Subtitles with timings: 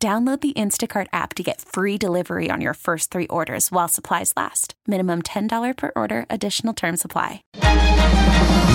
[0.00, 4.32] Download the Instacart app to get free delivery on your first three orders while supplies
[4.36, 4.74] last.
[4.86, 7.42] Minimum $10 per order, additional term supply.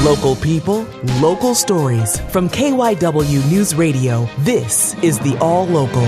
[0.04, 0.86] Local people,
[1.22, 2.20] local stories.
[2.32, 6.06] From KYW News Radio, this is the All Local.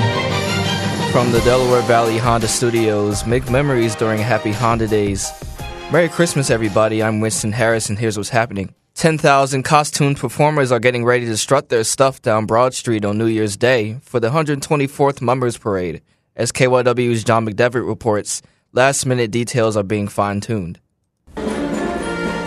[1.14, 5.32] From the Delaware Valley Honda Studios, make memories during Happy Honda Days.
[5.94, 7.02] Merry Christmas, everybody.
[7.02, 8.76] I'm Winston Harris, and here's what's happening.
[8.96, 13.26] 10,000 costumed performers are getting ready to strut their stuff down Broad Street on New
[13.26, 16.02] Year's Day for the 124th Mummers Parade.
[16.34, 20.80] As KYW's John McDevitt reports, last minute details are being fine tuned.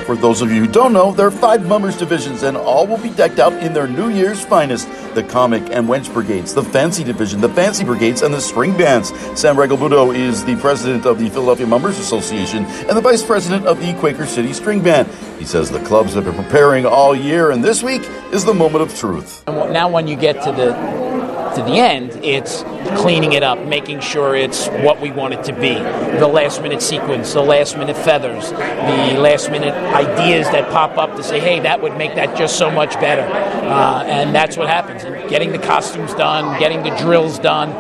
[0.09, 2.97] For those of you who don't know, there are five Mummers divisions, and all will
[2.97, 7.05] be decked out in their New Year's finest the Comic and Wench Brigades, the Fancy
[7.05, 9.11] Division, the Fancy Brigades, and the String Bands.
[9.39, 13.81] Sam Regalbuto is the president of the Philadelphia Mummers Association and the vice president of
[13.81, 15.07] the Quaker City String Band.
[15.39, 18.01] He says the clubs have been preparing all year, and this week
[18.33, 19.47] is the moment of truth.
[19.47, 21.08] Now, when you get to the
[21.55, 22.63] to the end, it's
[23.01, 25.75] cleaning it up, making sure it's what we want it to be.
[26.19, 31.17] The last minute sequence, the last minute feathers, the last minute ideas that pop up
[31.17, 33.23] to say, hey, that would make that just so much better.
[33.23, 35.05] Uh, and that's what happens.
[35.05, 37.71] And getting the costumes done, getting the drills done,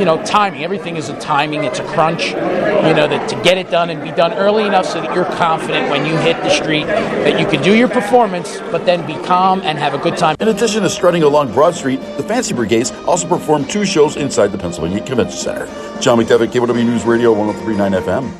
[0.00, 0.64] you know, timing.
[0.64, 1.64] Everything is a timing.
[1.64, 2.30] It's a crunch.
[2.30, 5.26] You know that to get it done and be done early enough so that you're
[5.26, 9.12] confident when you hit the street that you can do your performance, but then be
[9.26, 10.36] calm and have a good time.
[10.40, 14.48] In addition to strutting along Broad Street, the Fancy Brigades also performed two shows inside
[14.48, 15.66] the Pennsylvania Convention Center.
[16.00, 18.32] John McDevitt, KYW News Radio, 103.9 FM.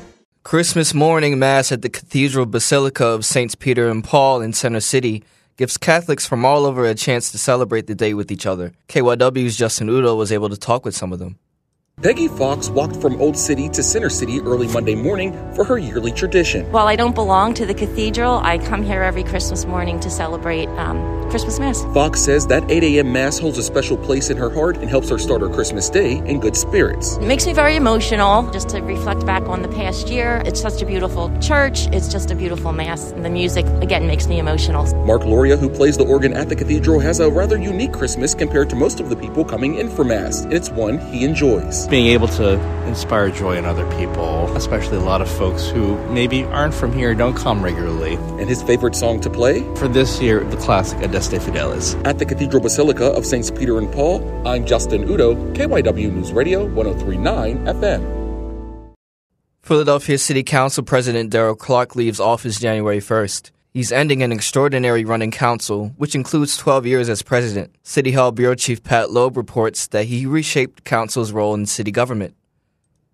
[0.42, 5.22] Christmas morning mass at the Cathedral Basilica of Saints Peter and Paul in Center City
[5.58, 8.72] gives Catholics from all over a chance to celebrate the day with each other.
[8.88, 11.38] KYW's Justin Udo was able to talk with some of them.
[12.02, 16.12] Peggy Fox walked from Old City to Center City early Monday morning for her yearly
[16.12, 16.64] tradition.
[16.72, 20.68] While I don't belong to the cathedral, I come here every Christmas morning to celebrate
[20.78, 21.84] um, Christmas Mass.
[21.92, 23.12] Fox says that 8 a.m.
[23.12, 26.16] Mass holds a special place in her heart and helps her start her Christmas day
[26.24, 27.18] in good spirits.
[27.18, 30.42] It makes me very emotional just to reflect back on the past year.
[30.46, 34.26] It's such a beautiful church, it's just a beautiful Mass, and the music, again, makes
[34.26, 34.86] me emotional.
[35.04, 38.70] Mark Loria, who plays the organ at the cathedral, has a rather unique Christmas compared
[38.70, 42.06] to most of the people coming in for Mass, and it's one he enjoys being
[42.06, 46.72] able to inspire joy in other people, especially a lot of folks who maybe aren't
[46.72, 48.14] from here, don't come regularly.
[48.14, 49.62] And his favorite song to play?
[49.74, 52.00] For this year, the classic Adeste Fideles.
[52.06, 56.64] At the Cathedral Basilica of Saints Peter and Paul, I'm Justin Udo, KYW News Radio
[56.66, 58.20] 1039 FM.
[59.62, 63.50] Philadelphia City Council President Darrell Clarke leaves office January 1st.
[63.72, 67.72] He's ending an extraordinary running council, which includes 12 years as president.
[67.84, 72.34] City Hall Bureau Chief Pat Loeb reports that he reshaped council's role in city government.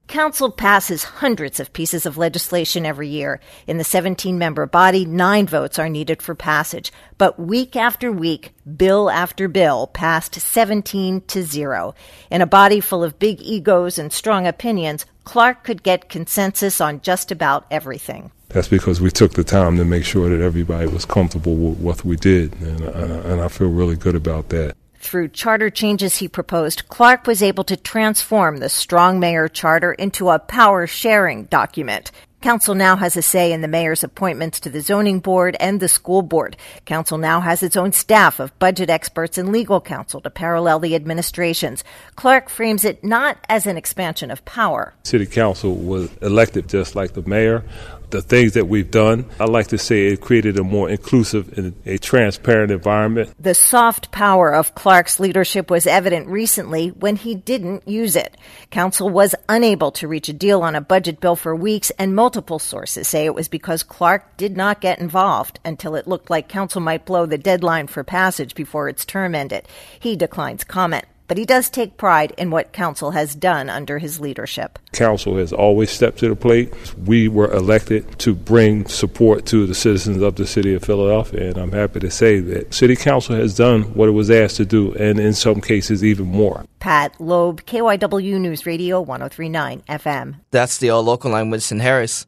[0.09, 3.39] Council passes hundreds of pieces of legislation every year.
[3.67, 6.91] In the 17 member body, nine votes are needed for passage.
[7.19, 11.95] But week after week, bill after bill passed 17 to 0.
[12.31, 17.01] In a body full of big egos and strong opinions, Clarke could get consensus on
[17.01, 18.31] just about everything.
[18.49, 22.05] That's because we took the time to make sure that everybody was comfortable with what
[22.05, 24.77] we did, and, uh, and I feel really good about that.
[25.01, 30.31] Through charter changes he proposed, Clarke was able to transform the strong mayor charter into
[30.31, 32.13] a power sharing document.
[32.47, 35.89] Council now has a say in the mayor's appointments to the zoning board and the
[35.89, 36.57] school board.
[36.85, 40.95] Council now has its own staff of budget experts and legal counsel to parallel the
[40.95, 41.83] administrations.
[42.15, 44.95] Clarke frames it not as an expansion of power.
[45.03, 47.65] City council was elected just like the mayor
[48.11, 49.27] the things that we've done.
[49.41, 53.35] I like to say it created a more inclusive and a transparent environment.
[53.39, 58.37] The soft power of Clarke's leadership was evident recently when he didn't use it.
[58.71, 62.59] Council was unable to reach a deal on a budget bill for weeks, and multiple
[62.59, 66.81] sources say it was because Clarke did not get involved until it looked like Council
[66.81, 69.67] might blow the deadline for passage before its term ended.
[69.99, 74.21] He declines comment but he does take pride in what council has done under his
[74.21, 74.79] leadership.
[74.93, 76.73] Council has always stepped to the plate.
[76.97, 81.59] We were elected to bring support to the citizens of the city of Philadelphia, and
[81.59, 84.93] I'm happy to say that city council has done what it was asked to do,
[84.95, 86.65] and in some cases, even more.
[86.79, 90.41] Pat Loeb, KYW News Radio 1039 FM.
[90.51, 92.27] That's the All Local line, Winston Harris.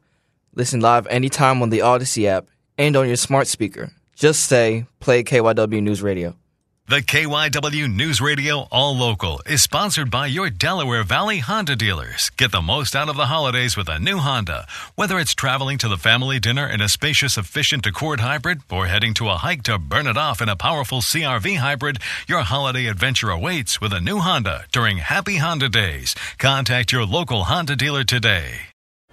[0.55, 2.47] Listen live anytime on the Audacy app
[2.77, 3.91] and on your smart speaker.
[4.15, 6.35] Just say, play KYW News Radio.
[6.89, 12.31] The KYW News Radio All Local is sponsored by your Delaware Valley Honda dealers.
[12.35, 14.65] Get the most out of the holidays with a new Honda.
[14.95, 19.13] Whether it's traveling to the family dinner in a spacious, efficient Accord hybrid or heading
[19.13, 23.29] to a hike to burn it off in a powerful CRV hybrid, your holiday adventure
[23.29, 26.15] awaits with a new Honda during Happy Honda Days.
[26.39, 28.68] Contact your local Honda dealer today.